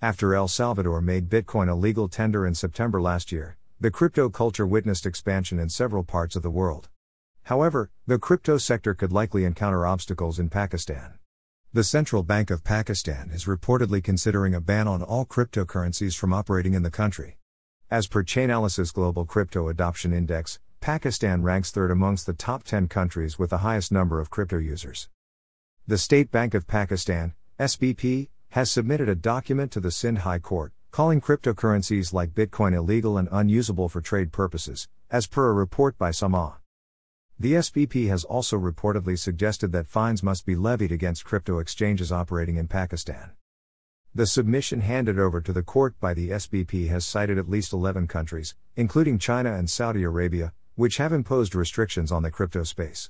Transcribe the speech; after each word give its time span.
After 0.03 0.35
El 0.35 0.47
Salvador 0.47 1.01
made 1.01 1.31
Bitcoin 1.31 1.67
a 1.67 1.73
legal 1.73 2.07
tender 2.07 2.45
in 2.45 2.53
September 2.53 3.01
last 3.01 3.31
year, 3.31 3.57
the 3.79 3.89
crypto 3.89 4.29
culture 4.29 4.67
witnessed 4.67 5.07
expansion 5.07 5.57
in 5.57 5.69
several 5.69 6.03
parts 6.03 6.35
of 6.35 6.43
the 6.43 6.51
world. 6.51 6.89
However, 7.45 7.89
the 8.05 8.19
crypto 8.19 8.59
sector 8.59 8.93
could 8.93 9.11
likely 9.11 9.43
encounter 9.43 9.87
obstacles 9.87 10.37
in 10.37 10.49
Pakistan. 10.49 11.17
The 11.73 11.83
Central 11.83 12.21
Bank 12.21 12.51
of 12.51 12.63
Pakistan 12.63 13.31
is 13.33 13.45
reportedly 13.45 14.03
considering 14.03 14.53
a 14.53 14.61
ban 14.61 14.87
on 14.87 15.01
all 15.01 15.25
cryptocurrencies 15.25 16.15
from 16.15 16.33
operating 16.33 16.75
in 16.75 16.83
the 16.83 16.91
country. 16.91 17.39
As 17.89 18.05
per 18.05 18.23
Chainalysis 18.23 18.93
Global 18.93 19.25
Crypto 19.25 19.69
Adoption 19.69 20.13
Index, 20.13 20.59
Pakistan 20.85 21.41
ranks 21.41 21.71
third 21.71 21.89
amongst 21.89 22.27
the 22.27 22.33
top 22.33 22.61
10 22.61 22.87
countries 22.89 23.39
with 23.39 23.49
the 23.49 23.65
highest 23.65 23.91
number 23.91 24.19
of 24.19 24.29
crypto 24.29 24.59
users. 24.59 25.09
The 25.87 25.97
State 25.97 26.29
Bank 26.29 26.53
of 26.53 26.67
Pakistan, 26.67 27.33
SBP, 27.59 28.29
has 28.49 28.69
submitted 28.69 29.09
a 29.09 29.15
document 29.15 29.71
to 29.71 29.79
the 29.79 29.89
Sindh 29.89 30.19
High 30.19 30.37
Court, 30.37 30.73
calling 30.91 31.21
cryptocurrencies 31.21 32.13
like 32.13 32.35
Bitcoin 32.35 32.75
illegal 32.75 33.17
and 33.17 33.27
unusable 33.31 33.89
for 33.89 33.99
trade 33.99 34.31
purposes, 34.31 34.87
as 35.09 35.25
per 35.25 35.49
a 35.49 35.53
report 35.53 35.97
by 35.97 36.11
Samaa. 36.11 36.57
The 37.39 37.53
SBP 37.53 38.07
has 38.09 38.23
also 38.23 38.55
reportedly 38.55 39.17
suggested 39.17 39.71
that 39.71 39.87
fines 39.87 40.21
must 40.21 40.45
be 40.45 40.55
levied 40.55 40.91
against 40.91 41.25
crypto 41.25 41.57
exchanges 41.57 42.11
operating 42.11 42.57
in 42.57 42.67
Pakistan. 42.67 43.31
The 44.13 44.27
submission 44.27 44.81
handed 44.81 45.17
over 45.17 45.41
to 45.41 45.51
the 45.51 45.63
court 45.63 45.99
by 45.99 46.13
the 46.13 46.29
SBP 46.29 46.89
has 46.89 47.07
cited 47.07 47.39
at 47.39 47.49
least 47.49 47.73
11 47.73 48.05
countries, 48.05 48.53
including 48.75 49.17
China 49.17 49.51
and 49.55 49.67
Saudi 49.67 50.03
Arabia, 50.03 50.53
which 50.75 50.97
have 50.97 51.11
imposed 51.11 51.55
restrictions 51.55 52.11
on 52.11 52.21
the 52.21 52.29
crypto 52.29 52.63
space. 52.63 53.09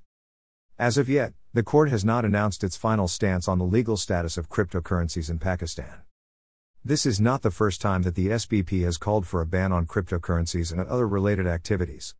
As 0.77 0.97
of 0.97 1.09
yet, 1.09 1.33
the 1.53 1.63
court 1.63 1.89
has 1.89 2.05
not 2.05 2.25
announced 2.25 2.63
its 2.63 2.77
final 2.77 3.07
stance 3.07 3.47
on 3.47 3.57
the 3.57 3.65
legal 3.65 3.97
status 3.97 4.37
of 4.37 4.49
cryptocurrencies 4.49 5.29
in 5.29 5.39
Pakistan. 5.39 6.01
This 6.83 7.05
is 7.05 7.19
not 7.19 7.41
the 7.41 7.49
first 7.49 7.81
time 7.81 8.03
that 8.03 8.13
the 8.13 8.27
SBP 8.27 8.83
has 8.83 8.97
called 8.97 9.25
for 9.25 9.41
a 9.41 9.45
ban 9.47 9.71
on 9.71 9.87
cryptocurrencies 9.87 10.71
and 10.71 10.81
other 10.81 11.07
related 11.07 11.47
activities. 11.47 12.13